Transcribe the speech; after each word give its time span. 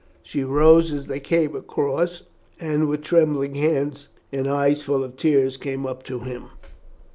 She 0.23 0.43
rose 0.43 0.91
as 0.91 1.05
they 1.05 1.19
came 1.19 1.55
across, 1.55 2.23
and 2.59 2.89
with 2.89 3.03
trembling 3.03 3.53
hands 3.53 4.07
and 4.31 4.47
eyes 4.47 4.81
full 4.81 5.03
of 5.03 5.15
tears, 5.15 5.57
came 5.57 5.85
up 5.85 6.01
to 6.05 6.21
him. 6.21 6.45